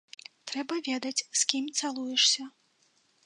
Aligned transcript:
Трэба 0.51 0.77
ведаць, 0.87 1.25
з 1.41 1.45
кім 1.53 1.69
цалуешся. 1.81 2.49